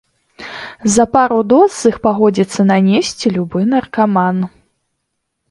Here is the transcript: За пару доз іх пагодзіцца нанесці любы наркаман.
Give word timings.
За 0.93 1.03
пару 1.15 1.37
доз 1.51 1.75
іх 1.89 1.99
пагодзіцца 2.07 2.67
нанесці 2.71 3.27
любы 3.37 3.61
наркаман. 3.77 4.37